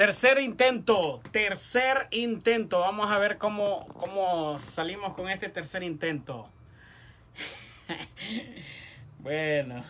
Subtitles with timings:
[0.00, 2.80] Tercer intento, tercer intento.
[2.80, 6.48] Vamos a ver cómo, cómo salimos con este tercer intento.
[9.18, 9.84] bueno.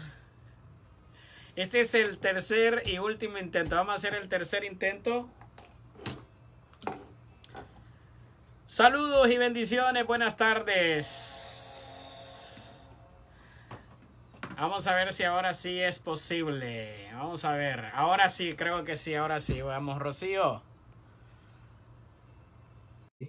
[1.54, 3.76] Este es el tercer y último intento.
[3.76, 5.30] Vamos a hacer el tercer intento.
[8.66, 11.49] Saludos y bendiciones, buenas tardes.
[14.60, 17.08] Vamos a ver si ahora sí es posible.
[17.14, 17.86] Vamos a ver.
[17.94, 19.62] Ahora sí, creo que sí, ahora sí.
[19.62, 20.62] Vamos, Rocío.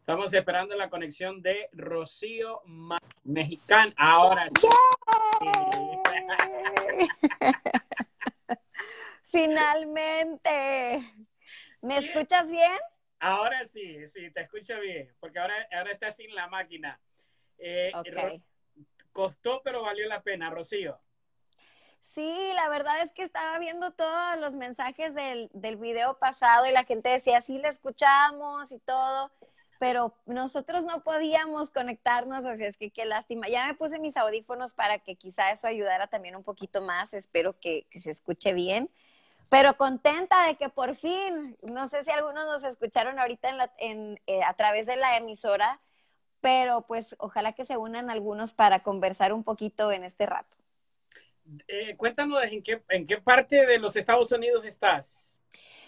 [0.00, 2.62] Estamos esperando la conexión de Rocío
[3.22, 3.94] Mexicana.
[3.96, 4.66] Ahora sí.
[9.26, 11.06] Finalmente.
[11.86, 12.72] ¿Me escuchas bien?
[13.20, 17.00] Ahora sí, sí, te escucho bien, porque ahora, ahora estás sin la máquina.
[17.58, 17.92] Eh,
[19.12, 20.98] costó, pero valió la pena, Rocío.
[22.00, 26.72] Sí, la verdad es que estaba viendo todos los mensajes del, del video pasado y
[26.72, 29.30] la gente decía, sí, le escuchamos y todo,
[29.78, 33.48] pero nosotros no podíamos conectarnos, así es que qué lástima.
[33.48, 37.60] Ya me puse mis audífonos para que quizá eso ayudara también un poquito más, espero
[37.60, 38.90] que, que se escuche bien
[39.50, 43.72] pero contenta de que por fin, no sé si algunos nos escucharon ahorita en la,
[43.78, 45.80] en, eh, a través de la emisora,
[46.40, 50.54] pero pues ojalá que se unan algunos para conversar un poquito en este rato.
[51.68, 55.38] Eh, cuéntanos en qué, en qué parte de los Estados Unidos estás.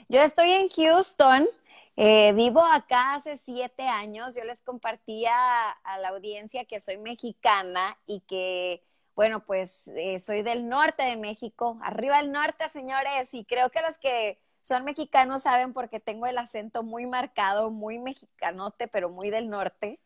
[0.08, 1.48] Yo estoy en Houston,
[1.96, 4.34] eh, vivo acá hace siete años.
[4.34, 8.82] Yo les compartía a la audiencia que soy mexicana y que
[9.18, 13.82] bueno, pues eh, soy del norte de México, arriba del norte, señores, y creo que
[13.82, 19.28] los que son mexicanos saben porque tengo el acento muy marcado, muy mexicanote, pero muy
[19.28, 19.98] del norte.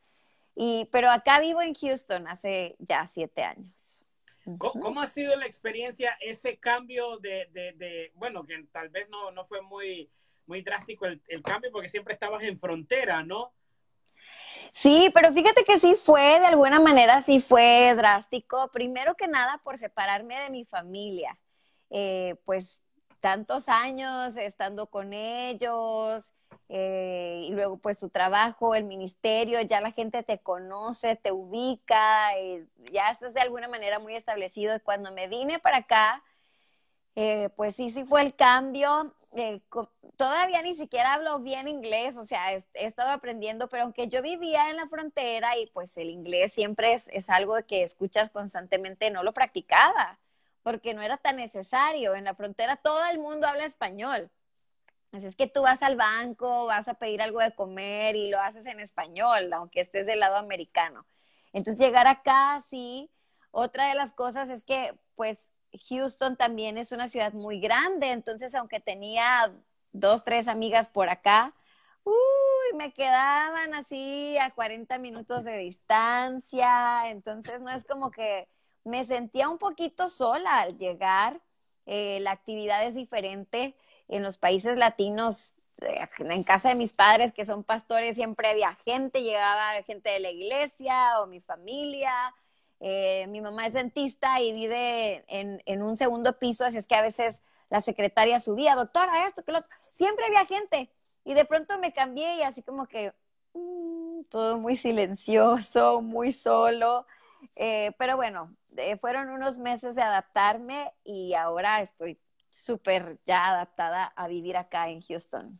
[0.55, 4.06] Y, pero acá vivo en Houston hace ya siete años.
[4.56, 9.45] ¿Cómo, ha sido la experiencia, ese cambio de, de, bueno, que tal vez no, no
[9.45, 10.08] fue muy,
[10.46, 13.52] muy drástico el, el, cambio porque siempre estabas en frontera, ¿no?
[14.70, 18.68] Sí, pero fíjate que sí fue, de alguna manera sí fue drástico.
[18.73, 21.39] Primero que nada por separarme de mi familia.
[21.90, 22.80] Eh, pues
[23.20, 26.33] tantos años estando con ellos,
[26.68, 32.36] eh, y luego pues tu trabajo, el ministerio, ya la gente te conoce, te ubica,
[32.39, 34.78] eh, ya estás de alguna manera muy establecido.
[34.83, 36.22] Cuando me vine para acá,
[37.14, 39.14] eh, pues sí, sí fue el cambio.
[39.33, 39.61] Eh,
[40.17, 44.70] todavía ni siquiera hablo bien inglés, o sea, he, estado aprendiendo, pero aunque yo vivía
[44.70, 49.22] en la frontera y pues el inglés siempre es, es, algo que escuchas constantemente, no
[49.22, 50.18] lo practicaba,
[50.62, 52.14] porque no era tan necesario.
[52.14, 54.30] En la frontera todo el mundo habla español.
[55.12, 58.40] Así es que tú vas al banco, vas a pedir algo de comer y lo
[58.40, 61.05] haces en español, aunque estés del lado americano.
[61.52, 63.11] Entonces llegar acá, sí.
[63.51, 65.51] Otra de las cosas es que, pues,
[65.88, 69.52] Houston también es una ciudad muy grande, entonces aunque tenía
[69.92, 71.55] dos, tres amigas por acá,
[72.05, 78.48] uy, me quedaban así a 40 minutos de distancia, entonces no es como que
[78.84, 81.40] me sentía un poquito sola al llegar,
[81.86, 83.77] eh, la actividad es diferente
[84.08, 85.54] en los países latinos.
[85.83, 90.20] Eh, en casa de mis padres, que son pastores, siempre había gente, llegaba gente de
[90.20, 92.12] la iglesia o mi familia,
[92.85, 97.03] eh, mi mamá es dentista y vive en, un segundo piso, así es que a
[97.03, 100.91] veces la secretaria subía, doctora, esto, que lo Siempre había gente.
[101.25, 103.13] Y de pronto me cambié y así como que
[103.55, 107.07] mm, todo muy silencioso, muy solo.
[107.55, 112.19] Eh, pero bueno, eh, fueron unos meses de adaptarme y ahora estoy
[112.51, 115.57] súper ya adaptada a vivir acá en Houston.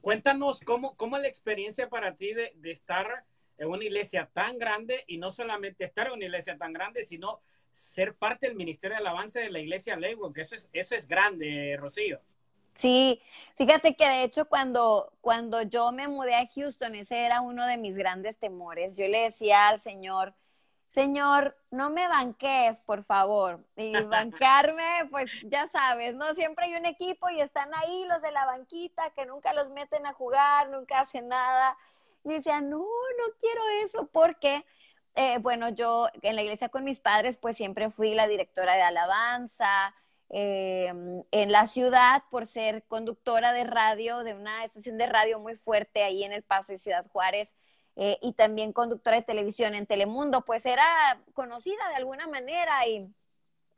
[0.00, 3.26] Cuéntanos cómo, cómo la experiencia para ti de estar
[3.58, 7.40] en una iglesia tan grande y no solamente estar en una iglesia tan grande, sino
[7.70, 11.06] ser parte del Ministerio de Alabanza de la iglesia Lego, que eso es, eso es
[11.06, 12.18] grande, Rocío.
[12.74, 13.20] Sí,
[13.56, 17.76] fíjate que de hecho cuando, cuando yo me mudé a Houston, ese era uno de
[17.76, 18.96] mis grandes temores.
[18.96, 20.34] Yo le decía al Señor,
[20.94, 23.64] Señor, no me banques, por favor.
[23.76, 26.34] Y bancarme, pues ya sabes, ¿no?
[26.34, 30.06] Siempre hay un equipo y están ahí los de la banquita que nunca los meten
[30.06, 31.76] a jugar, nunca hacen nada.
[32.24, 34.64] Y decía, no, no quiero eso, porque,
[35.14, 38.82] eh, bueno, yo en la iglesia con mis padres, pues siempre fui la directora de
[38.82, 39.94] alabanza.
[40.30, 45.56] Em, en la ciudad, por ser conductora de radio, de una estación de radio muy
[45.56, 47.54] fuerte ahí en El Paso y Ciudad Juárez,
[47.96, 50.84] eh, y también conductora de televisión en Telemundo, pues era
[51.34, 53.06] conocida de alguna manera y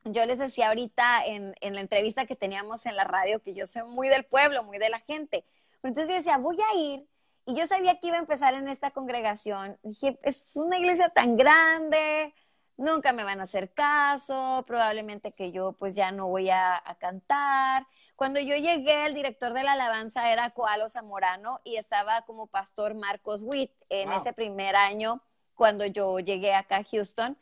[0.04, 3.66] yo les decía ahorita en, en, la entrevista que teníamos en la radio que yo
[3.66, 5.44] soy muy del pueblo, muy de la gente.
[5.82, 7.06] Entonces decía, voy a ir
[7.46, 9.78] Y yo sabía que iba a empezar en esta congregación.
[9.82, 12.34] Dije, es una iglesia tan grande,
[12.76, 17.86] nunca me van a hacer caso, probablemente que yo pues ya no voy a, cantar.
[18.16, 22.94] Cuando yo llegué, el director de la alabanza era Coalo Zamorano y estaba como pastor
[22.94, 25.22] Marcos Witt en ese primer año
[25.54, 27.38] cuando yo llegué acá a Houston.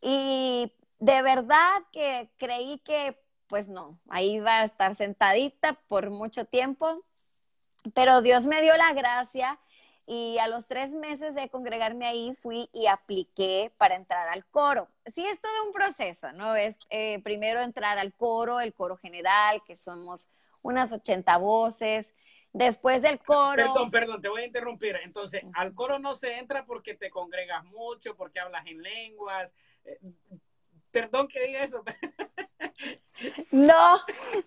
[0.00, 3.18] Y de verdad que creí que
[3.48, 7.02] pues no, ahí iba a estar sentadita por mucho tiempo,
[7.94, 9.58] pero Dios me dio la gracia
[10.06, 14.88] y a los tres meses de congregarme ahí fui y apliqué para entrar al coro.
[15.06, 16.56] Sí, es todo un proceso, ¿no?
[16.56, 20.28] Es eh, primero entrar al coro, el coro general, que somos
[20.62, 22.14] unas 80 voces.
[22.54, 23.56] Después del coro.
[23.56, 24.96] Perdón, perdón, te voy a interrumpir.
[25.04, 29.52] Entonces, al coro no se entra porque te congregas mucho, porque hablas en lenguas.
[30.92, 31.82] Perdón que diga eso.
[33.50, 34.00] No,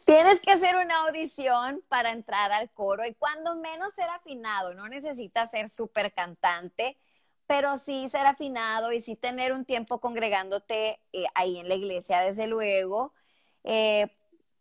[0.05, 4.87] tienes que hacer una audición para entrar al coro y cuando menos ser afinado, no
[4.87, 6.97] necesitas ser súper cantante,
[7.47, 12.21] pero sí ser afinado y sí tener un tiempo congregándote eh, ahí en la iglesia,
[12.21, 13.13] desde luego,
[13.65, 14.07] eh,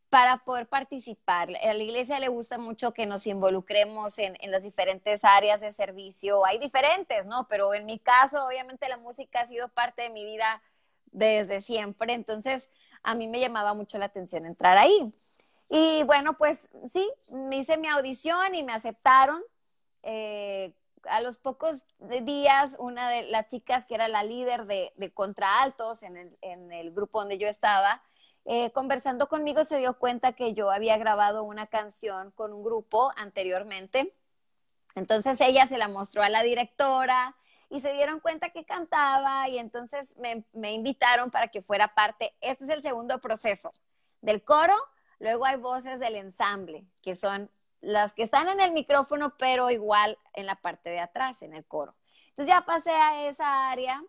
[0.08, 1.50] para poder participar.
[1.62, 5.70] A la iglesia le gusta mucho que nos involucremos en, en las diferentes áreas de
[5.70, 6.44] servicio.
[6.44, 7.46] Hay diferentes, ¿no?
[7.48, 10.60] Pero en mi caso, obviamente la música ha sido parte de mi vida
[11.12, 12.68] desde siempre, entonces
[13.02, 15.12] a mí me llamaba mucho la atención entrar ahí.
[15.68, 19.42] Y bueno, pues sí, me hice mi audición y me aceptaron.
[20.02, 20.72] Eh,
[21.04, 21.78] a los pocos
[22.22, 27.20] días, una de las chicas que era la líder de, contraaltos en el, en grupo
[27.20, 28.02] donde yo estaba,
[28.44, 33.12] eh, conversando conmigo se dio cuenta que yo había grabado una canción con un grupo
[33.16, 34.14] anteriormente.
[34.94, 37.36] Entonces ella se la mostró a la directora,
[37.70, 42.34] y se dieron cuenta que cantaba y entonces me, invitaron para que fuera parte.
[42.40, 43.70] Este es el segundo proceso
[44.20, 44.74] del coro.
[45.20, 47.48] Luego hay voces del ensamble, que son
[47.80, 51.64] las que están en el micrófono, pero igual en la parte de atrás, en el
[51.64, 51.94] coro.
[52.30, 54.02] Entonces ya pasé a esa área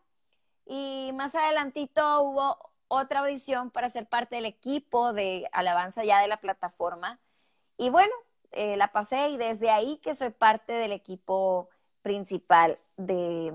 [0.65, 2.57] y más adelantito hubo
[2.87, 7.19] otra audición para ser parte del equipo de alabanza ya de la plataforma.
[7.77, 8.13] Y bueno,
[8.51, 11.69] eh, la pasé y desde ahí que soy parte del equipo
[12.01, 13.53] principal de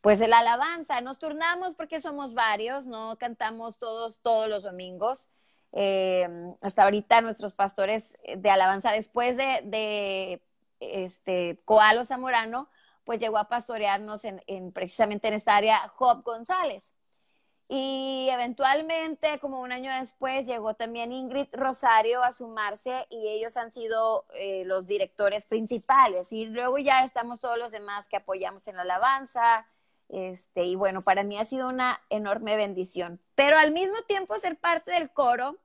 [0.00, 1.00] pues de la alabanza.
[1.00, 5.28] Nos turnamos porque somos varios, no cantamos todos todos los domingos.
[5.72, 6.28] Eh,
[6.60, 10.42] hasta ahorita nuestros pastores de alabanza, después de, de
[10.78, 12.68] este Coalo Zamorano,
[13.04, 16.93] pues llegó a pastorearnos en, en, precisamente en esta área Job González.
[17.68, 23.72] Y eventualmente, como un año después, llegó también Ingrid Rosario a sumarse y ellos han
[23.72, 26.30] sido eh, los directores principales.
[26.32, 29.66] Y luego ya estamos todos los demás que apoyamos en la alabanza.
[30.10, 33.20] Este, y bueno, para mí ha sido una enorme bendición.
[33.34, 35.56] Pero al mismo tiempo ser parte del coro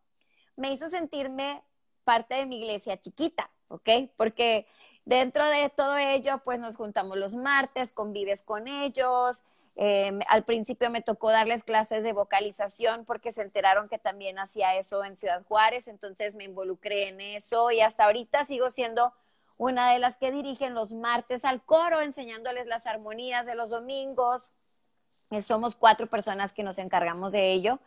[0.56, 1.62] me hizo sentirme
[2.06, 3.90] parte de mi iglesia chiquita, ¿ok?
[4.16, 4.68] Porque
[5.06, 9.42] dentro de todo ello, pues nos juntamos los martes, convives con ellos,
[9.82, 14.76] Em, al principio me tocó darles clases de vocalización porque se enteraron que también hacía
[14.76, 19.14] eso en Ciudad Juárez, entonces me involucré en eso y hasta ahorita sigo siendo
[19.58, 24.52] una de las que dirigen los martes al coro, enseñándoles las armonías de los domingos.
[25.32, 27.80] Eh, somos cuatro personas que nos encargamos de ello.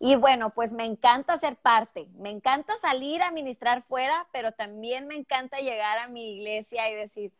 [0.00, 5.06] Y bueno, pues me encanta ser parte, me encanta salir a ministrar fuera, pero también
[5.06, 7.32] me encanta llegar a mi iglesia y decir,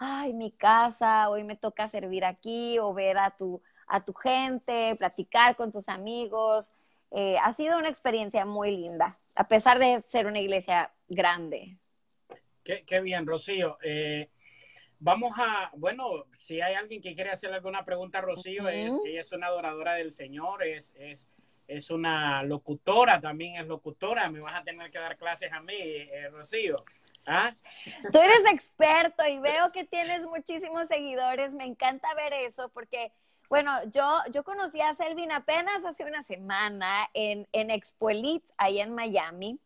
[0.00, 4.96] ay, mi casa, hoy me toca servir aquí o ver a tu, a tu gente,
[4.96, 6.70] platicar con tus amigos.
[7.10, 11.76] Eh, ha sido una experiencia muy linda, a pesar de ser una iglesia grande.
[12.64, 13.78] Qué, bien, Rocío.
[13.82, 14.28] Eh,
[14.98, 19.20] vamos a, bueno, si hay alguien que quiere hacer alguna pregunta a Rocío, es, ella
[19.20, 21.28] es una adoradora del Señor, es, es,
[21.66, 25.74] es, una locutora, también es locutora, me vas a tener que dar clases a mí,
[25.78, 26.76] eh, Rocío.
[27.26, 27.50] ¿Ah?
[28.12, 31.54] Tú eres experto y veo que tienes muchísimos seguidores.
[31.54, 33.12] Me encanta ver eso porque,
[33.48, 38.80] bueno, yo, yo conocí a Selvin apenas hace una semana en, en Expo Elite, ahí
[38.80, 39.60] en Miami.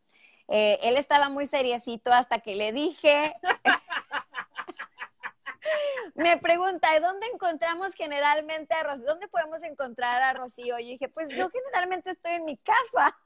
[0.48, 3.34] Eh, él estaba muy seriecito hasta que le dije,
[6.14, 9.06] me pregunta, ¿de dónde encontramos generalmente a Rocío?
[9.06, 10.78] ¿Dónde podemos encontrar a Rocío?
[10.78, 13.16] Yo dije, pues yo generalmente estoy en mi casa.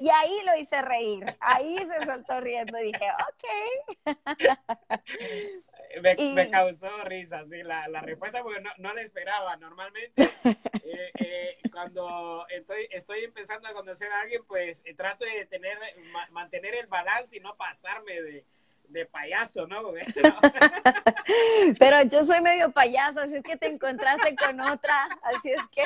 [0.00, 1.24] Y ahí lo hice reír.
[1.40, 3.44] Ahí se soltó riendo y dije, ok.
[6.02, 9.56] Me, causó risa, sí, la, la respuesta, porque no, no la esperaba.
[9.56, 10.12] Normalmente,
[10.44, 15.78] eh, eh, cuando estoy, estoy empezando a conocer a alguien, pues eh, trato de tener,
[16.32, 18.44] mantener el balance y no pasarme de
[18.88, 19.92] de payaso, ¿no?
[21.78, 25.84] Pero yo soy medio payaso, así es que te encontraste con otra, así es que...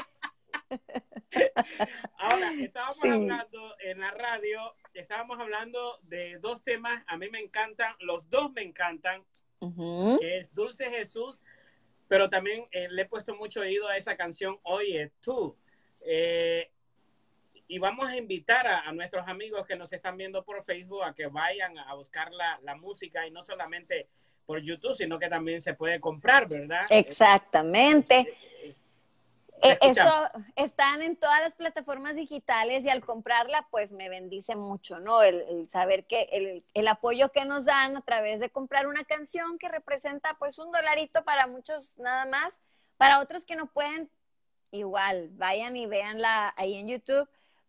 [2.18, 7.94] Ahora, estábamos hablando en la radio, estábamos hablando de dos temas, a mí me encantan,
[8.00, 9.24] los dos me encantan,
[10.20, 11.42] es Dulce Jesús,
[12.08, 15.56] pero también eh, le he puesto mucho oído a esa canción Oye tú.
[16.06, 16.70] Eh,
[17.68, 21.26] y vamos a invitar a, nuestros amigos que nos están viendo por Facebook a que
[21.26, 24.08] vayan a buscar la, la música y no solamente
[24.46, 26.86] por YouTube, sino que también se puede comprar, ¿verdad?
[26.88, 28.34] Exactamente.
[29.62, 35.00] Eh, eso están en todas las plataformas digitales y al comprarla, pues me bendice mucho,
[35.00, 35.20] ¿no?
[35.22, 39.58] El, saber que el, el, apoyo que nos dan a través de comprar una canción
[39.58, 42.60] que representa pues un dolarito para muchos nada más,
[42.96, 44.08] para otros que no pueden,
[44.70, 47.28] igual, vayan y véanla ahí en YouTube,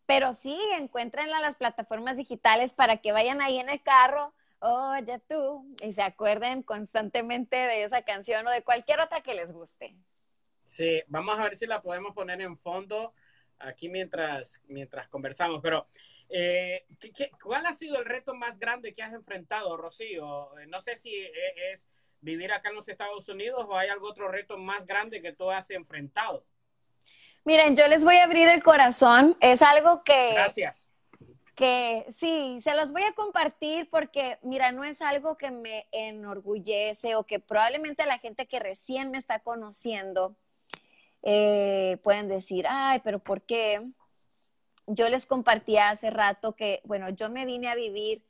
[0.10, 5.20] pero sí, encuéntrenla en las plataformas digitales para que vayan ahí en el carro, oye
[5.30, 9.94] tú, y se acuerden constantemente de esa canción o de cualquier otra que les guste.
[10.66, 13.14] Sí, vamos a ver si la podemos poner en fondo
[13.60, 15.62] aquí mientras, mientras conversamos.
[15.62, 15.86] Pero,
[16.28, 16.88] eh,
[17.44, 20.50] cuál ha sido el reto más grande que has enfrentado, Rocío?
[20.70, 21.88] No sé si e, es
[22.20, 25.52] vivir acá en los Estados Unidos o hay algún otro reto más grande que tú
[25.52, 26.48] has enfrentado.
[27.46, 29.36] Miren, yo les voy a abrir el corazón.
[29.40, 30.34] Es algo que...
[30.34, 30.90] Gracias.
[31.56, 37.16] Que sí, se los voy a compartir porque, mira, no es algo que me enorgullece
[37.16, 40.38] o que probablemente la gente que recién me está conociendo
[41.22, 43.86] eh, pueden decir, ay, pero ¿por qué?
[44.88, 48.24] Yo les compartí hace rato que, bueno, yo me vine a vivir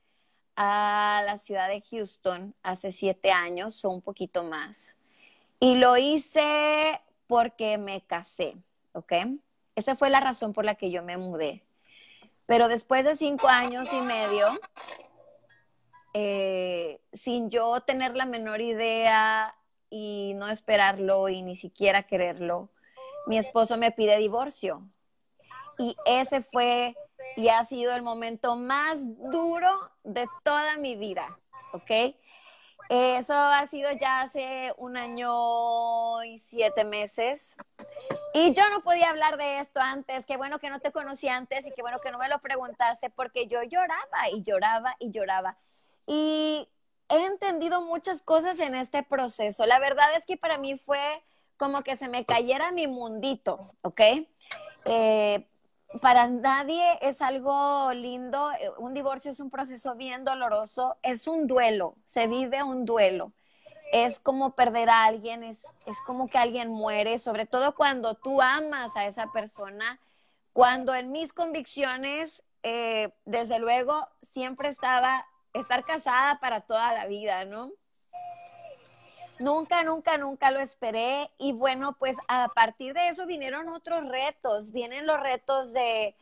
[0.55, 4.95] a la ciudad de Houston hace siete años o un poquito más.
[5.59, 8.57] Y lo hice porque me casé,
[8.99, 9.13] ¿ok?
[9.75, 11.63] Esa fue la razón por la que yo me mudé.
[12.47, 14.59] Pero después de cinco años y medio,
[16.13, 19.55] eh, sin yo tener la menor idea
[19.89, 22.69] y no esperarlo y ni siquiera quererlo,
[23.27, 24.83] mi esposo me pide divorcio.
[25.77, 26.95] Y ese fue
[27.35, 28.99] y ha sido el momento más
[29.31, 29.69] duro
[30.03, 31.39] de toda mi vida,
[31.73, 32.15] ¿ok?
[32.89, 37.55] Eso ha sido ya hace un año y siete meses.
[38.33, 40.25] Y yo no podía hablar de esto antes.
[40.25, 43.11] Qué bueno que no te conocí antes y qué bueno que no me lo preguntaste
[43.11, 45.57] porque yo lloraba y lloraba y lloraba.
[46.07, 46.67] Y
[47.09, 49.67] he entendido muchas cosas en este proceso.
[49.67, 51.23] La verdad es que para mí fue
[51.57, 54.01] como que se me cayera mi mundito, ¿ok?
[54.85, 55.47] Eh,
[56.01, 61.47] para nadie es algo lindo, eh, un divorcio es un proceso bien doloroso, es un
[61.47, 63.31] duelo, se vive un duelo,
[63.91, 68.41] es como perder a alguien, es, es como que alguien muere, sobre todo cuando tú
[68.41, 69.99] amas a esa persona,
[70.53, 77.45] cuando en mis convicciones, eh, desde luego, siempre estaba estar casada para toda la vida,
[77.45, 77.71] ¿no?
[79.39, 81.31] Nunca, nunca, nunca lo esperé.
[81.37, 84.71] Y bueno, pues a partir de eso vinieron otros retos.
[84.73, 86.15] Vienen los retos de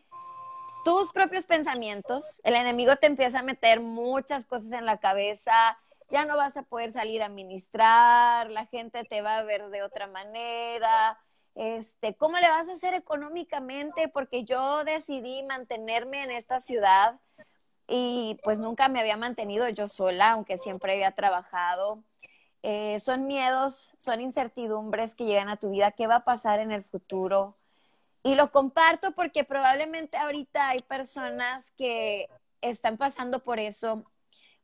[0.85, 2.39] tus propios pensamientos.
[2.43, 5.77] El enemigo te empieza a meter muchas cosas en la cabeza.
[6.09, 9.83] Ya no vas a poder salir a ministrar, la gente te va a ver de
[9.83, 11.19] otra manera.
[11.55, 14.07] Este, ¿cómo le vas a hacer económicamente?
[14.07, 17.19] Porque yo decidí mantenerme en esta ciudad
[17.87, 22.03] y pues nunca me había mantenido yo sola, aunque siempre había trabajado.
[22.69, 26.73] Eh, son miedos, son incertidumbres que llegan a tu vida, qué va a pasar en
[26.73, 27.55] el futuro.
[28.23, 32.27] Y lo comparto porque probablemente ahorita hay personas que
[32.59, 34.03] están pasando por eso,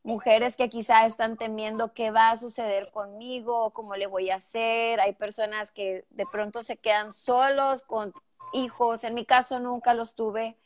[0.02, 5.00] mujeres que quizá están temiendo qué va a suceder conmigo, cómo le voy a hacer.
[5.00, 8.12] Hay personas que de pronto se quedan solos con
[8.52, 10.58] hijos, en mi caso nunca los tuve.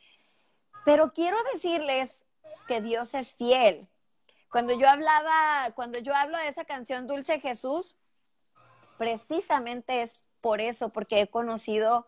[0.85, 2.25] Pero quiero decirles
[2.66, 3.87] que Dios es fiel
[4.50, 7.96] cuando yo hablaba, cuando yo hablo de esa canción Dulce Jesús,
[8.96, 12.06] precisamente es por eso, porque he conocido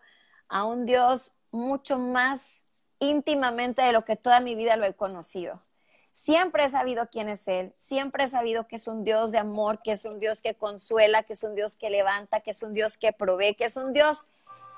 [0.48, 2.64] a un Dios mucho más
[2.98, 5.58] íntimamente de lo que toda mi vida lo he conocido.
[6.12, 9.80] Siempre he sabido quién es Él, siempre he sabido que es un Dios de amor,
[9.82, 12.74] que es un Dios que consuela, que es un Dios que levanta, que es un
[12.74, 14.24] Dios que provee, que es un Dios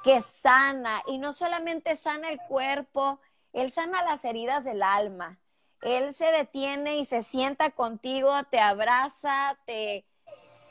[0.05, 3.19] que sana y no solamente sana el cuerpo,
[3.53, 5.39] Él sana las heridas del alma.
[5.83, 10.05] Él se detiene y se sienta contigo, te abraza, te,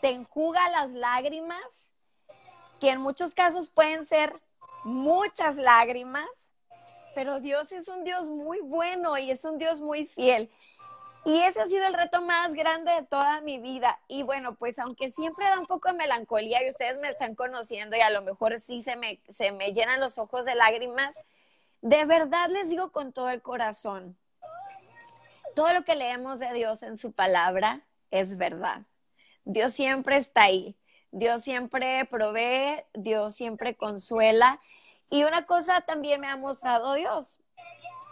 [0.02, 1.92] te enjuga las lágrimas,
[2.80, 4.40] que en muchos casos pueden ser
[4.84, 6.30] muchas lágrimas,
[7.14, 10.50] pero Dios es un Dios muy bueno y es un Dios muy fiel.
[11.24, 14.00] Y ese ha sido el reto más grande de toda mi vida.
[14.08, 17.96] Y bueno, pues aunque siempre da un poco de melancolía y ustedes me están conociendo
[17.96, 21.20] y a lo mejor sí se me, se me llenan los ojos de lágrimas,
[21.82, 24.18] de verdad les digo con todo el corazón,
[25.56, 28.84] todo lo que leemos de Dios en su palabra es verdad.
[29.46, 30.78] Dios siempre está ahí.
[31.12, 34.62] Dios siempre provee, Dios siempre consuela.
[35.10, 37.40] Y una cosa también me ha mostrado Dios,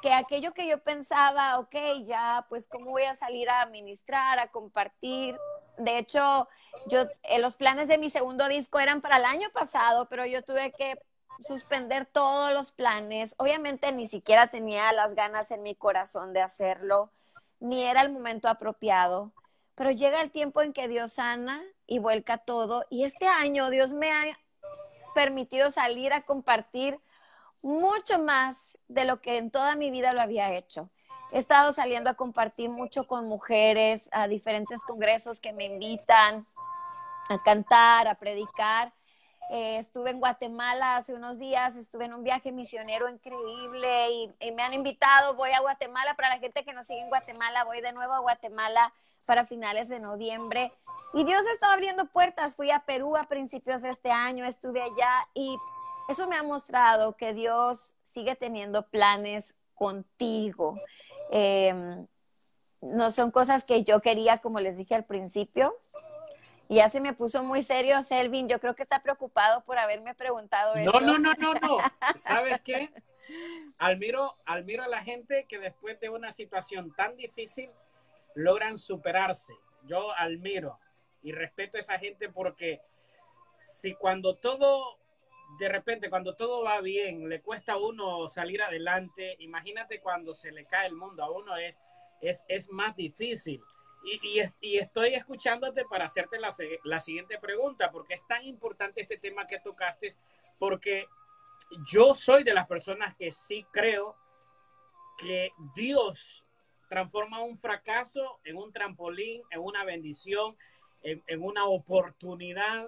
[0.01, 4.47] que aquello que yo pensaba, ok, ya, pues cómo voy a salir a administrar, a
[4.47, 5.37] compartir.
[5.77, 6.47] De hecho,
[6.87, 10.43] yo, eh, los planes de mi segundo disco eran para el año pasado, pero yo
[10.43, 11.01] tuve que
[11.47, 13.33] suspender todos los planes.
[13.37, 17.11] Obviamente ni siquiera tenía las ganas en mi corazón de hacerlo,
[17.59, 19.31] ni era el momento apropiado.
[19.75, 22.85] Pero llega el tiempo en que Dios sana y vuelca todo.
[22.89, 24.37] Y este año Dios me ha
[25.15, 26.99] permitido salir a compartir
[27.63, 30.89] mucho más de lo que en toda mi vida lo había hecho.
[31.31, 36.43] He estado saliendo a compartir mucho con mujeres a diferentes congresos que me invitan
[37.29, 38.93] a cantar, a predicar.
[39.49, 44.61] Eh, estuve en Guatemala hace unos días, estuve en un viaje misionero increíble y, me
[44.61, 47.91] han invitado, voy a Guatemala, para la gente que nos sigue en Guatemala, voy de
[47.91, 48.93] nuevo a Guatemala
[49.25, 50.71] para finales de noviembre.
[51.13, 55.27] Y Dios está abriendo puertas, fui a Perú a principios de este año, estuve allá
[55.33, 55.57] y
[56.09, 60.79] eso me ha mostrado que Dios sigue teniendo planes contigo.
[61.31, 62.05] Em,
[62.81, 65.75] no son cosas que yo quería, como les dije al principio.
[66.69, 68.47] Y ya se me puso muy serio, Selvin.
[68.47, 70.91] Yo creo que está preocupado por haberme preguntado eso.
[70.91, 71.77] No, no, no, no, no.
[72.15, 72.91] ¿Sabes qué?
[73.79, 77.71] Admiro, admiro a la gente que después de una situación tan difícil
[78.35, 79.51] logran superarse.
[79.87, 80.77] Yo admiro
[81.23, 82.81] y respeto a esa gente porque
[83.55, 84.99] si cuando todo
[85.57, 90.51] de repente cuando todo va bien, le cuesta a uno salir adelante, imagínate cuando se
[90.51, 91.81] le cae el mundo a uno es,
[92.21, 93.59] es, es más difícil.
[94.03, 94.39] Y,
[94.77, 100.13] estoy escuchándote para hacerte la, siguiente pregunta, porque es tan importante este tema que tocaste,
[100.57, 101.07] porque
[101.91, 104.15] yo soy de las personas que sí creo
[105.17, 106.45] que Dios
[106.87, 110.57] transforma un fracaso en un trampolín, en una bendición,
[111.03, 112.87] en, en una oportunidad.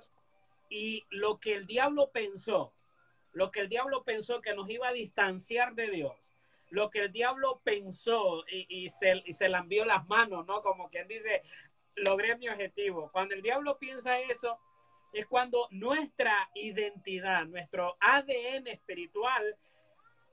[0.70, 2.74] Y lo que el diablo pensó,
[3.34, 6.34] lo que el diablo pensó que nos iba a distanciar de Dios,
[6.72, 10.62] lo que el diablo pensó y, se, y se le envió las manos, ¿no?
[10.62, 11.42] Como quien dice,
[11.96, 13.10] logré mi objetivo.
[13.12, 14.58] Cuando el diablo piensa eso,
[15.14, 19.58] es cuando nuestra identidad, nuestro ADN espiritual,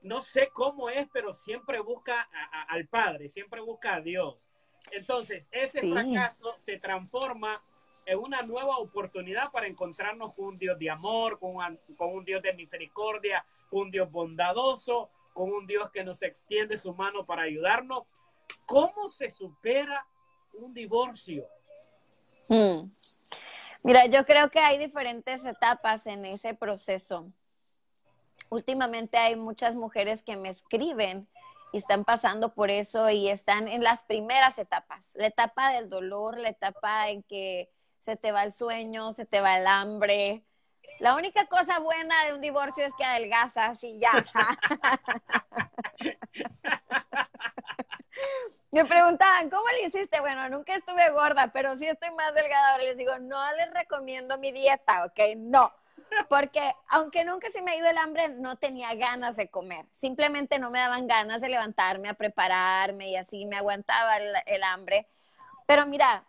[0.02, 2.28] no sé cómo es, pero siempre busca
[2.68, 4.48] al Padre, siempre busca a Dios.
[4.92, 7.52] Entonces, ese fracaso se transforma
[8.06, 12.24] es una nueva oportunidad para encontrarnos con un Dios de amor, con un, con un
[12.24, 17.24] Dios de misericordia, con un Dios bondadoso, con un Dios que nos extiende su mano
[17.24, 18.02] para ayudarnos.
[18.66, 20.04] ¿Cómo se supera
[20.52, 21.46] un divorcio?
[22.48, 22.90] Hmm.
[23.84, 27.30] Mira, yo creo que hay diferentes etapas en ese proceso.
[28.50, 31.28] Últimamente hay muchas mujeres que me escriben
[31.72, 36.36] y están pasando por eso y están en las primeras etapas, la etapa del dolor,
[36.36, 37.70] la etapa en que
[38.00, 40.42] se te va el sueño, se te va el hambre.
[41.00, 44.10] La única cosa buena de un divorcio es que adelgazas y ya.
[48.70, 50.20] Me preguntaban, ¿cómo le hiciste?
[50.20, 52.72] Bueno, nunca estuve gorda, pero sí estoy más delgada.
[52.72, 55.18] Ahora les digo, no les recomiendo mi dieta, ¿ok?
[55.36, 55.72] No.
[56.28, 59.86] Porque aunque nunca se me ha ido el hambre, no tenía ganas de comer.
[59.92, 64.62] Simplemente no me daban ganas de levantarme a prepararme y así me aguantaba el, el
[64.62, 65.06] hambre.
[65.66, 66.24] Pero mira,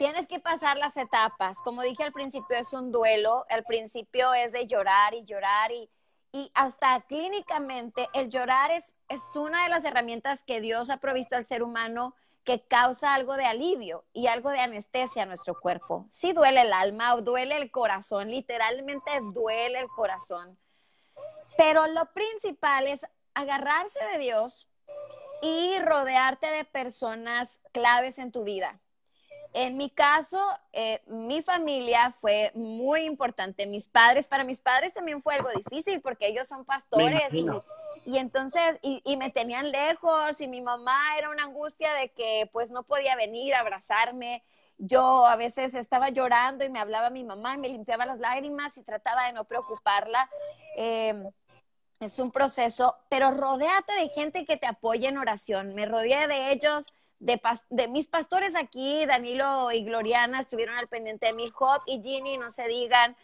[0.00, 1.58] tienes que pasar las etapas.
[1.58, 3.44] Como dije al principio, es un duelo.
[3.50, 5.90] Al principio es de llorar y llorar y,
[6.32, 11.36] y hasta clínicamente el llorar es, es una de las herramientas que Dios ha provisto
[11.36, 16.06] al ser humano que causa algo de alivio y algo de anestesia a nuestro cuerpo.
[16.08, 20.58] Sí duele el alma o duele el corazón, literalmente duele el corazón.
[21.58, 24.66] Pero lo principal es agarrarse de Dios
[25.42, 28.80] y rodearte de personas claves en tu vida.
[29.52, 30.40] En mi caso,
[30.72, 33.66] eh, mi familia fue muy importante.
[33.66, 37.32] Mis padres, para mis padres también fue algo difícil porque ellos son pastores
[38.04, 42.48] y, entonces, y, y, me tenían lejos y mi mamá era una angustia de que
[42.52, 44.44] pues no podía venir a abrazarme.
[44.78, 48.76] Yo a veces estaba llorando y me hablaba mi mamá y me limpiaba las lágrimas
[48.78, 50.30] y trataba de no preocuparla.
[50.76, 51.28] Em,
[51.98, 55.74] es un proceso, pero rodéate de gente que te apoye en oración.
[55.74, 56.86] Me rodeé de ellos
[57.20, 62.38] de, mis pastores aquí, Danilo y Gloriana, estuvieron al pendiente de mi Job y Ginny,
[62.38, 63.16] no se digan,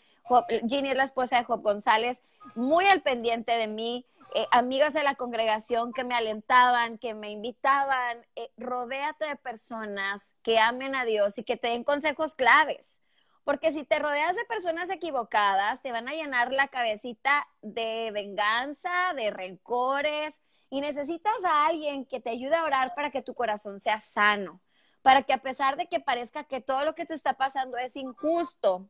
[0.68, 2.22] Ginny es la esposa de Job González,
[2.54, 7.30] muy al pendiente de mí, eh, amigas de la congregación que me alentaban, que me
[7.30, 13.00] invitaban, eh, rodéate de personas que amen a Dios y que te den consejos claves.
[13.44, 19.12] Porque si te rodeas de personas equivocadas, te van a llenar la cabecita de venganza,
[19.14, 23.80] de rencores, y necesitas a alguien que te ayude a orar para que tu corazón
[23.80, 24.60] sea sano,
[25.02, 27.96] para que a pesar de que parezca que todo lo que te está pasando es
[27.96, 28.88] injusto,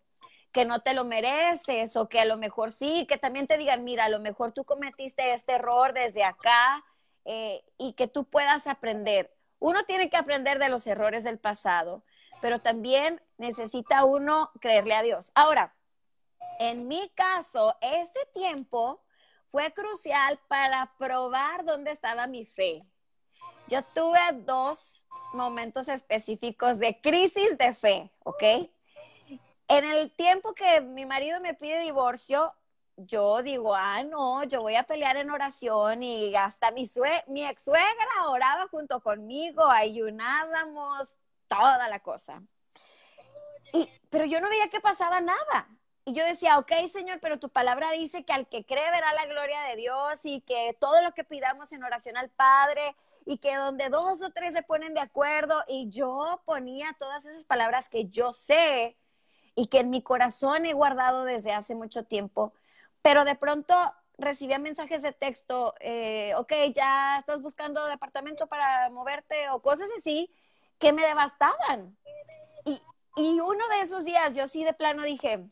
[0.53, 3.85] que no te lo mereces o que a lo mejor sí, que también te digan,
[3.85, 6.83] mira, a lo mejor tú cometiste este error desde acá
[7.27, 9.35] eh, y que tú puedas aprender.
[9.59, 12.05] Uno tiene que aprender de los errores del pasado,
[12.41, 15.33] pero también necesita uno creerle a Dios.
[15.35, 15.75] Ahora,
[16.59, 19.03] en mi caso, este tiempo
[19.51, 22.85] fue crucial para probar dónde estaba mi fe.
[23.69, 28.43] Yo tuve dos momentos específicos de crisis de fe, ¿ok?
[29.69, 32.55] En el tiempo que mi marido me pide divorcio,
[32.97, 36.89] yo digo, ah, no, yo voy a pelear en oración y hasta mi,
[37.27, 41.13] mi ex suegra oraba junto conmigo, ayunábamos,
[41.49, 42.43] toda la cosa.
[43.73, 45.69] Y, pero yo no veía que pasaba nada.
[46.09, 49.27] Y yo decía, ok, Señor, pero tu palabra dice que al que cree verá la
[49.27, 53.57] gloria de Dios y que todo lo que pidamos en oración al Padre y que
[53.57, 58.07] donde dos o tres se ponen de acuerdo y yo ponía todas esas palabras que
[58.07, 58.97] yo sé
[59.57, 62.53] y que en mi corazón he guardado desde hace mucho tiempo,
[63.03, 63.75] pero de pronto
[64.17, 70.31] recibía mensajes de texto, eh, ok, ya estás buscando departamento para moverte o cosas así
[70.79, 71.99] que me devastaban.
[72.65, 72.81] Y,
[73.17, 75.45] y uno de esos días yo sí de plano dije,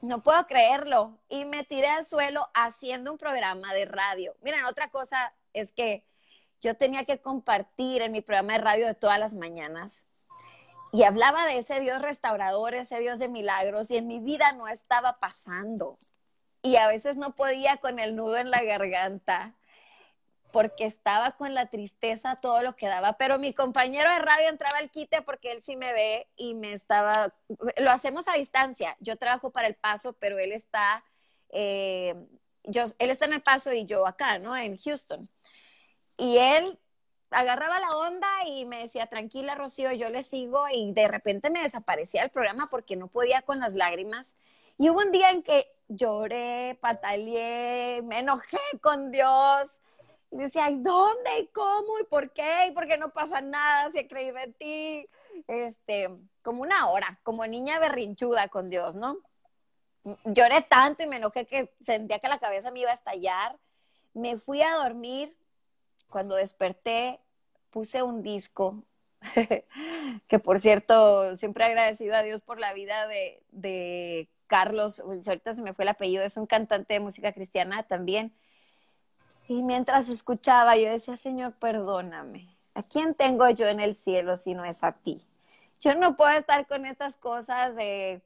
[0.00, 1.18] no puedo creerlo.
[1.28, 4.34] Y me tiré al suelo haciendo un programa de radio.
[4.42, 6.04] Miren, otra cosa es que
[6.60, 10.04] yo tenía que compartir en mi programa de radio de todas las mañanas.
[10.92, 14.66] Y hablaba de ese Dios restaurador, ese Dios de milagros, y en mi vida no
[14.68, 15.96] estaba pasando.
[16.62, 19.54] Y a veces no podía con el nudo en la garganta
[20.52, 24.78] porque estaba con la tristeza todo lo que daba, pero mi compañero de radio entraba
[24.78, 27.34] al quite porque él sí me ve y me estaba,
[27.76, 31.04] lo hacemos a distancia, yo trabajo para el paso, pero él está,
[31.50, 32.14] eh,
[32.64, 34.56] yo, él está en el paso y yo acá, ¿no?
[34.56, 35.20] En Houston.
[36.18, 36.78] Y él
[37.30, 41.62] agarraba la onda y me decía, tranquila, Rocío, yo le sigo y de repente me
[41.62, 44.34] desaparecía el programa porque no podía con las lágrimas.
[44.78, 49.80] Y hubo un día en que lloré, pataleé, me enojé con Dios,
[50.30, 52.66] y decía, ¿dónde y cómo y por qué?
[52.68, 55.04] ¿Y por qué no pasa nada si he creído en ti?
[55.48, 56.08] Este,
[56.42, 59.16] como una hora, como niña berrinchuda con Dios, ¿no?
[60.24, 63.58] Lloré tanto y me enojé que sentía que la cabeza me iba a estallar.
[64.14, 65.36] Me fui a dormir.
[66.08, 67.20] Cuando desperté,
[67.70, 68.82] puse un disco,
[70.28, 75.62] que por cierto, siempre agradecido a Dios por la vida de, de Carlos, ahorita se
[75.62, 78.34] me fue el apellido, es un cantante de música cristiana también
[79.50, 82.46] y mientras escuchaba, yo decía, Señor, perdóname.
[82.72, 85.20] ¿A quién tengo yo en el cielo si no es a ti?
[85.80, 88.22] Yo no puedo estar con estas cosas de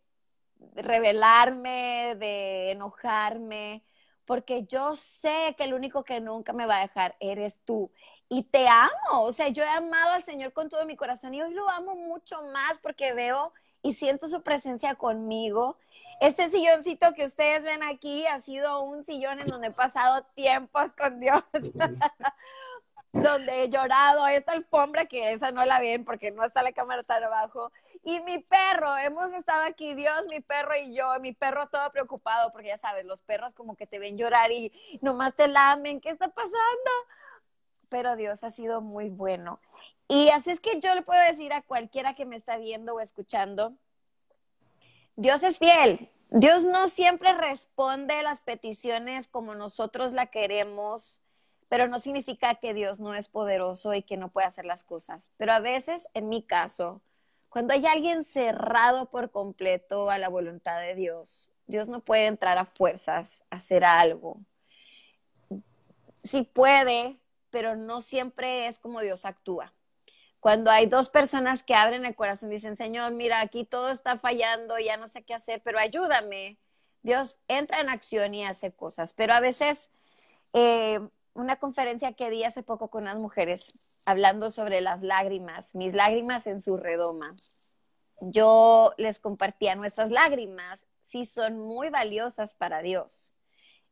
[0.75, 3.83] rebelarme, de enojarme,
[4.27, 7.91] porque yo sé que el único que nunca me va a dejar eres tú.
[8.35, 11.42] Y te amo, o sea, yo he amado al Señor con todo mi corazón y
[11.42, 15.77] hoy lo amo mucho más porque veo y siento su presencia conmigo
[16.20, 20.92] este silloncito que ustedes ven aquí ha sido un sillón en donde he pasado tiempos
[20.94, 21.42] con Dios,
[23.12, 24.27] donde he llorado.
[24.29, 27.73] Esta alfombra que esa no la ven porque no está la cámara tan abajo.
[28.03, 32.53] Y mi perro, hemos estado aquí, Dios, mi perro y yo, mi perro todo preocupado,
[32.53, 36.11] porque ya sabes, los perros como que te ven llorar y nomás te lamen, ¿qué
[36.11, 36.90] está pasando?
[37.88, 39.61] Pero Dios ha sido muy bueno.
[40.09, 43.01] Y así es que yo le puedo decir a cualquiera que me está viendo o
[43.01, 43.75] escuchando,
[45.16, 46.11] Dios es fiel.
[46.31, 51.20] Dios no siempre responde las peticiones como nosotros la queremos,
[51.68, 55.31] pero no significa que Dios no es poderoso y que no puede hacer las cosas.
[55.37, 57.01] Pero a veces, en mi caso,
[57.51, 62.59] cuando hay alguien cerrado por completo a la voluntad de Dios, Dios no puede entrar
[62.59, 64.40] a fuerzas a hacer algo.
[66.14, 67.18] Sí puede,
[67.55, 69.73] pero no siempre es como Dios actúa
[70.45, 74.19] cuando hay dos personas que abren el corazón y dicen, Señor, mira, aquí todo está
[74.19, 76.59] fallando, ya no sé qué hacer, pero ayúdame.
[77.03, 79.14] Dios entra en acción y hace cosas.
[79.14, 79.88] Pero a veces,
[80.53, 81.01] eh,
[81.33, 83.69] una conferencia que di hace poco con unas mujeres,
[84.05, 87.35] hablando sobre las lágrimas, mis lágrimas en su redoma,
[88.21, 93.34] yo les compartía nuestras lágrimas, sí son muy valiosas para Dios.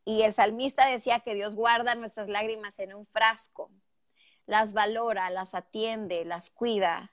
[0.04, 3.70] Y el salmista decía que Dios guarda nuestras lágrimas en un frasco
[4.46, 7.12] las valora, las atiende, las cuida,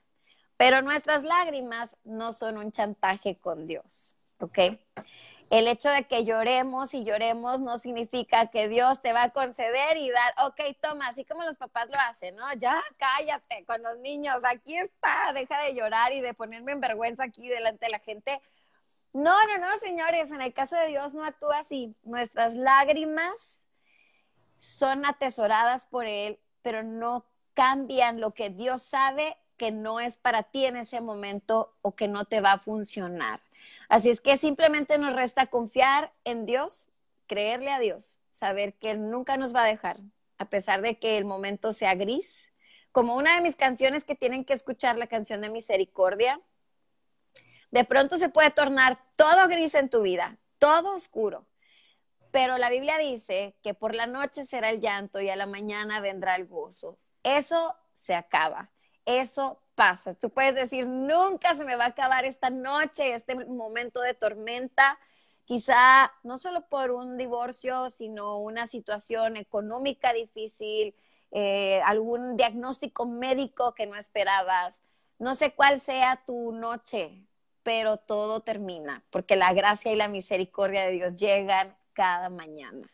[0.56, 4.58] pero nuestras lágrimas no son un chantaje con Dios, ¿ok?
[5.50, 9.96] El hecho de que lloremos y lloremos no significa que Dios te va a conceder
[9.96, 12.52] y dar, ok, toma, así como los papás lo hacen, ¿no?
[12.54, 17.24] Ya cállate con los niños, aquí está, deja de llorar y de ponerme en vergüenza
[17.24, 18.40] aquí delante de la gente.
[19.12, 21.96] No, no, no, señores, en el caso de Dios no actúa así.
[22.04, 23.66] Nuestras lágrimas
[24.56, 30.44] son atesoradas por Él pero no cambian lo que Dios sabe que no es para
[30.44, 33.40] ti en ese momento o que no te va a funcionar.
[33.88, 36.88] Así es que simplemente nos resta confiar en Dios,
[37.26, 39.98] creerle a Dios, saber que Él nunca nos va a dejar,
[40.38, 42.48] a pesar de que el momento sea gris.
[42.92, 46.40] Como una de mis canciones que tienen que escuchar, la canción de misericordia,
[47.70, 51.46] de pronto se puede tornar todo gris en tu vida, todo oscuro.
[52.30, 56.00] Pero la Biblia dice que por la noche será el llanto y a la mañana
[56.00, 56.98] vendrá el gozo.
[57.22, 58.70] Eso se acaba,
[59.04, 60.14] eso pasa.
[60.14, 64.98] Tú puedes decir, nunca se me va a acabar esta noche, este momento de tormenta,
[65.44, 70.94] quizá no solo por un divorcio, sino una situación económica difícil,
[71.32, 74.80] eh, algún diagnóstico médico que no esperabas.
[75.18, 77.26] No sé cuál sea tu noche,
[77.62, 82.86] pero todo termina, porque la gracia y la misericordia de Dios llegan cada mañana.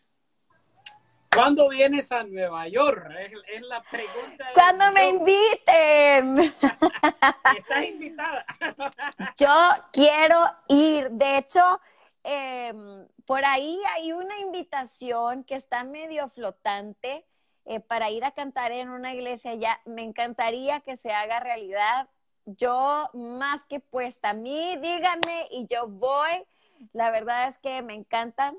[1.36, 3.10] ¿Cuándo vienes a Nueva York?
[3.46, 4.46] Es, la pregunta.
[4.54, 6.38] Cuando me inviten.
[7.58, 8.46] Estás invitada.
[9.36, 9.52] Yo
[9.92, 11.10] quiero ir.
[11.10, 11.80] De hecho,
[12.24, 17.26] em, por ahí hay una invitación que está medio flotante
[17.66, 19.78] eh, para ir a cantar en una iglesia ya.
[19.84, 22.08] Me encantaría que se haga realidad
[22.46, 26.44] yo más que puesta a mí, díganme y yo voy.
[26.92, 28.54] La verdad es que me encanta.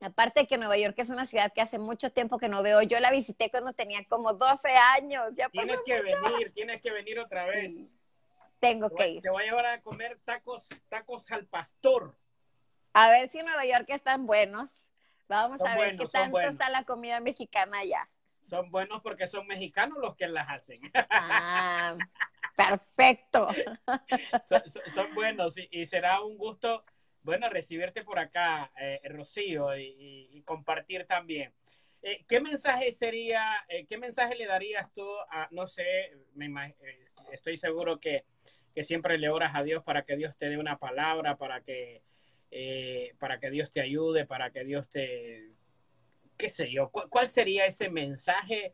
[0.00, 2.80] Aparte que Nueva York es una ciudad que hace mucho tiempo que no veo.
[2.82, 5.34] Yo la visité cuando tenía como 12 años.
[5.34, 7.92] Ya tienes que venir, tienes que venir otra vez.
[8.60, 9.22] Tengo que ir.
[9.22, 12.16] Te voy a llevar a comer tacos, tacos al pastor.
[12.92, 14.70] A ver si en Nueva York están buenos.
[15.28, 18.08] Vamos a ver qué tanto está la comida mexicana allá.
[18.40, 20.78] Son buenos porque son mexicanos los que las hacen.
[21.10, 21.96] Ah,
[22.68, 23.48] Perfecto.
[24.42, 26.80] Son, buenos y, será un gusto,
[27.22, 31.54] bueno, recibirte por acá, eh, Rocío, y, compartir también.
[32.02, 36.48] Eh, ¿Qué mensaje sería, eh, qué mensaje le darías tú a, no sé, me,
[37.30, 38.24] estoy seguro que,
[38.74, 42.02] que, siempre le oras a Dios para que Dios te dé una palabra, para que,
[43.18, 45.50] para que Dios te ayude, para que Dios te,
[46.36, 48.72] qué sé yo, ¿cuál, sería ese mensaje?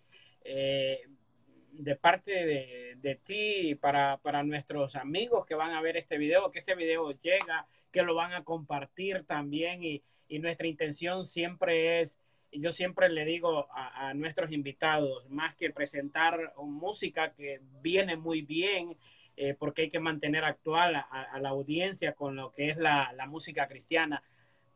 [1.79, 6.59] De parte de, ti para, para, nuestros amigos que van a ver este video, que
[6.59, 12.19] este video llega, que lo van a compartir también y, nuestra intención siempre es,
[12.51, 18.97] yo siempre le digo a, nuestros invitados, más que presentar música que viene muy bien,
[19.37, 23.27] eh, porque hay que mantener actual a, la audiencia con lo que es la, la
[23.27, 24.23] música cristiana,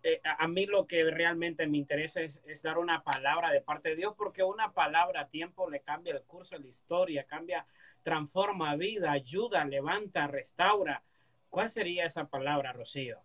[0.02, 3.96] eh, a mí lo que realmente me interesa es, dar una palabra de parte de
[3.96, 7.64] Dios, porque una palabra a tiempo le cambia el curso de la historia, cambia,
[8.02, 11.02] transforma vida, ayuda, levanta, restaura.
[11.50, 13.18] ¿Cuál sería esa palabra, Rocío?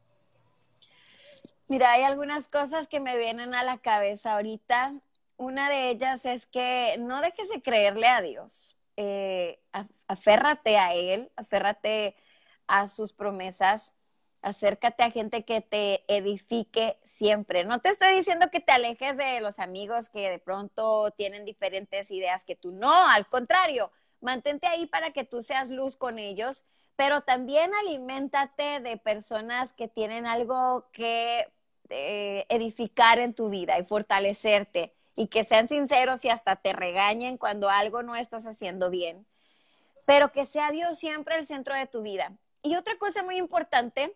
[1.67, 4.93] Mira, hay algunas cosas que me vienen a la cabeza ahorita.
[5.37, 8.79] Una de ellas es que no dejes de creerle a Dios.
[8.97, 9.59] Eh,
[10.07, 12.15] aférrate a Él, aférrate
[12.67, 13.94] a sus promesas
[14.45, 17.65] acércate a gente que te edifique siempre.
[17.65, 22.11] No te estoy diciendo que te alejes de los amigos que de pronto tienen diferentes
[22.11, 26.63] ideas que tú no, al contrario, mantente ahí para que tú seas luz con ellos,
[26.95, 31.51] pero también aliméntate de personas que tienen algo que
[31.89, 37.39] eh, edificar en tu vida y fortalecerte y que sean sinceros y hasta te regañen
[37.39, 39.25] cuando algo no estás haciendo bien,
[40.05, 42.37] pero que sea Dios siempre el centro de tu vida.
[42.61, 44.15] Y otra cosa muy importante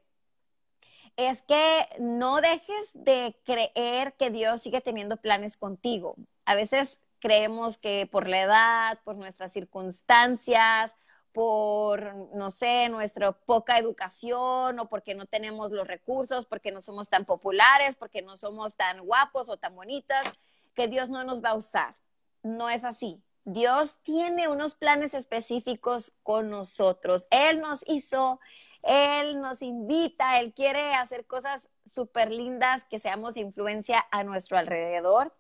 [1.28, 6.16] es que no dejes de creer que Dios sigue teniendo planes contigo.
[6.46, 10.96] A veces creemos que por la edad, por nuestras circunstancias,
[11.34, 17.10] por, no sé, nuestra poca educación o porque no tenemos los recursos, porque no somos
[17.10, 20.26] tan populares, porque no somos tan guapos o tan bonitas,
[20.74, 21.96] que Dios no nos va a usar.
[22.44, 23.22] No es así.
[23.46, 27.28] Dios tiene unos planes específicos con nosotros.
[27.32, 28.40] Él nos hizo,
[28.84, 35.34] Él nos invita, Él quiere hacer cosas súper lindas, que seamos influencia a nuestro alrededor.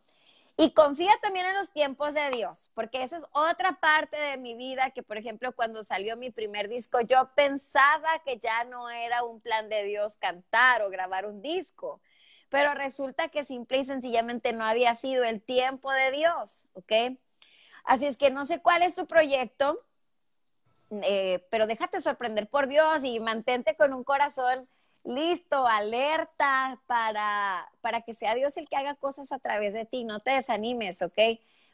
[0.61, 4.55] Y confía también en los tiempos de Dios, porque esa es otra parte de mi
[4.55, 9.23] vida que, por ejemplo, cuando salió mi primer disco, yo pensaba que ya no era
[9.23, 12.01] un plan de Dios cantar o grabar un disco,
[12.49, 16.91] pero resulta que simple y sencillamente no había sido el tiempo de Dios, ¿ok?
[17.89, 19.83] Así es que no sé cuál es tu proyecto,
[20.91, 24.59] eh, pero déjate sorprender por Dios y mantente con un corazón
[25.03, 30.03] listo, alerta para, para que sea Dios el que haga cosas a través de ti.
[30.03, 31.17] No te desanimes, ¿ok?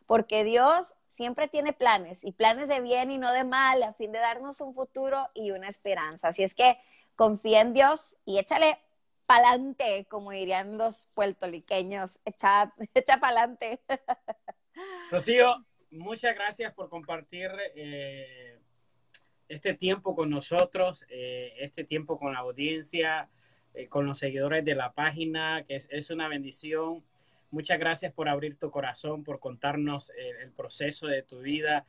[0.06, 4.13] Porque Dios siempre tiene planes y planes de bien y no de mal a fin
[4.13, 6.30] de darnos un futuro y una esperanza.
[6.30, 6.78] Así es que
[7.17, 8.80] confía en Dios y échale
[9.28, 13.82] pa'lante, como dirían los puertoliqueños, echa, echa pa'lante.
[15.12, 15.58] Rocío,
[15.95, 18.58] muchas gracias por compartir eh,
[19.47, 23.29] este tiempo con nosotros, eh, este tiempo con la audiencia.
[23.73, 27.03] eh, con los seguidores de la página, que es, una bendición.
[27.51, 31.86] Muchas gracias por abrir tu corazón, por contarnos el, proceso de tu vida.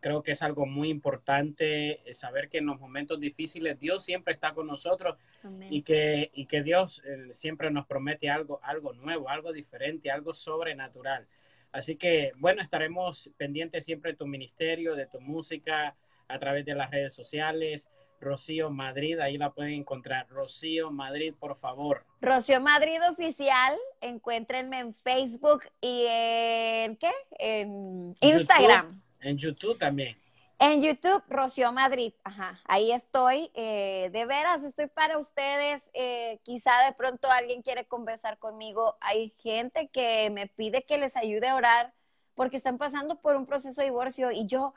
[0.00, 4.52] Creo que es algo muy importante saber que en los momentos difíciles Dios siempre está
[4.52, 5.16] con nosotros
[5.70, 11.24] y que, y que Dios siempre nos promete algo, algo nuevo, algo diferente, algo sobrenatural.
[11.72, 15.94] Así que, bueno, estaremos pendientes siempre de tu ministerio, de tu música
[16.28, 17.88] a través de las redes sociales.
[18.20, 20.26] Rocío Madrid, ahí la pueden encontrar.
[20.28, 22.04] Rocío Madrid, por favor.
[22.20, 27.12] Rocío Madrid Oficial, encuéntrenme en Facebook y en ¿qué?
[27.38, 28.88] En Instagram.
[29.20, 30.16] en YouTube también.
[30.60, 33.48] En YouTube, Rocío Madrid, ajá, ahí estoy.
[33.54, 35.88] Eh, de veras, estoy para ustedes.
[35.94, 38.96] Eh, quizá de pronto alguien quiere conversar conmigo.
[39.00, 41.94] Hay gente que me pide que les ayude a orar
[42.34, 44.74] porque están pasando por un proceso de divorcio y yo,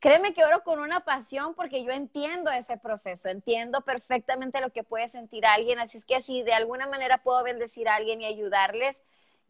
[0.00, 4.82] créeme que oro con una pasión porque yo entiendo ese proceso, entiendo perfectamente lo que
[4.82, 5.78] puede sentir alguien.
[5.78, 9.02] Así es que si de alguna manera puedo bendecir a alguien y ayudarles,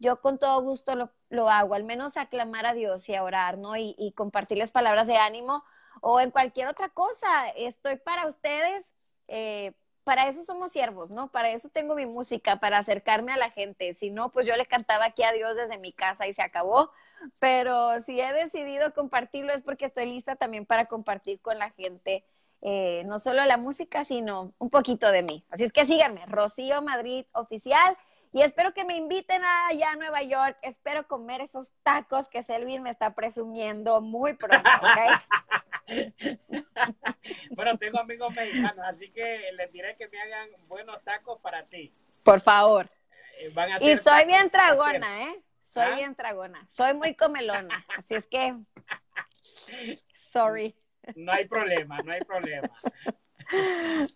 [0.03, 3.75] yo con todo gusto lo, hago, al menos aclamar a Dios y a orar, ¿no?
[3.77, 5.63] Y, y, compartirles palabras de ánimo
[6.01, 7.47] o en cualquier otra cosa.
[7.55, 8.93] Estoy para ustedes,
[9.29, 11.31] eh, para eso somos siervos, ¿no?
[11.31, 13.93] Para eso tengo mi música, para acercarme a la gente.
[13.93, 16.91] Si no, pues yo le cantaba aquí a Dios desde mi casa y se acabó.
[17.39, 22.25] Pero si he decidido compartirlo es porque estoy lista también para compartir con la gente.
[22.61, 25.43] Eh, no solo la música, sino un poquito de mí.
[25.51, 27.97] Así es que síganme, Rocío Madrid Oficial.
[28.33, 30.57] Y espero que me inviten allá a Nueva York.
[30.63, 34.99] Espero comer esos tacos que Selvin me está presumiendo muy pronto, ¿ok?
[37.55, 41.91] bueno, tengo amigos mexicanos, así que les diré que me hagan buenos tacos para ti.
[42.25, 42.89] Por favor.
[43.39, 45.43] Eh, y soy bien tragona, ¿eh?
[45.61, 45.95] Soy ¿Ah?
[45.95, 46.65] bien tragona.
[46.67, 47.85] Soy muy comelona.
[47.97, 48.53] Así es que.
[50.31, 50.73] Sorry.
[51.15, 52.67] No hay problema, no hay problema.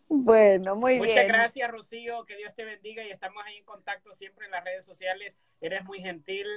[0.10, 1.08] Bueno, muy bien.
[1.08, 2.26] Muchas gracias, Rocío.
[2.26, 5.38] Que Dios te bendiga y estamos ahí en contacto siempre en las redes sociales.
[5.62, 6.48] Eres muy gentil,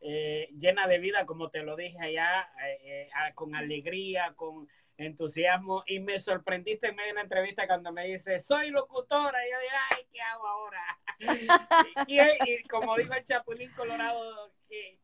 [0.00, 5.82] eh, llena de vida, como te lo dije allá, eh, eh, con alegría, con entusiasmo.
[5.86, 9.38] Y me sorprendiste en medio de una entrevista cuando me dice, soy locutora.
[9.46, 11.00] Y yo dije, ay, ¿qué hago ahora?
[12.06, 14.99] y, como dijo el Chapulín Colorado, que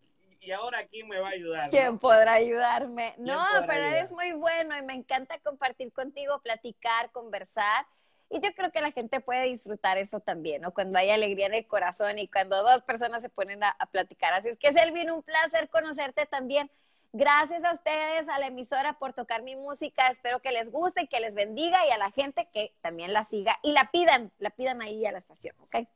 [0.46, 1.70] y ahora quién me va a ayudar.
[1.70, 3.14] ¿Quién podrá ayudarme?
[3.18, 7.85] No, pero eres muy bueno y me encanta compartir contigo, platicar, conversar.
[8.30, 10.72] Y yo creo que la gente puede disfrutar eso también, ¿no?
[10.72, 14.32] Cuando hay alegría en el corazón y cuando dos personas se ponen a, platicar.
[14.35, 16.70] Así es que, Selvin, un placer conocerte también.
[17.12, 20.09] Gracias a ustedes, a la emisora por tocar mi música.
[20.09, 23.59] Espero que les guste, que les bendiga y a la gente que también la siga
[23.62, 25.88] y la pidan, la pidan ahí a la estación, ¿ok?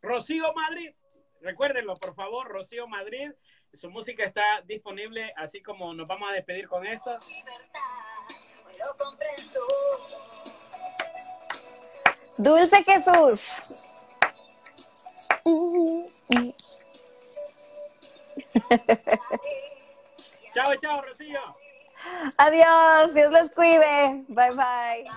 [0.00, 0.92] Rocío Madrid.
[1.40, 3.30] Recuérdenlo, por favor, Rocío Madrid.
[3.72, 7.18] Su música está disponible, así como nos vamos a despedir con esto.
[12.36, 13.88] Dulce Jesús.
[20.52, 21.40] chao, chao, Rocío.
[22.38, 24.24] Adiós, Dios los cuide.
[24.28, 25.10] Bye, bye.